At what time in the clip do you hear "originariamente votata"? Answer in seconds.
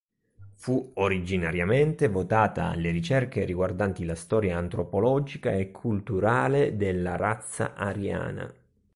0.95-2.69